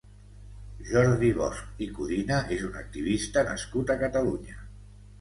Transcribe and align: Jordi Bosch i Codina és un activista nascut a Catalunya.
Jordi 0.87 1.29
Bosch 1.41 1.85
i 1.87 1.91
Codina 1.99 2.41
és 2.57 2.67
un 2.71 2.83
activista 2.83 3.47
nascut 3.55 3.97
a 3.99 4.03
Catalunya. 4.05 4.63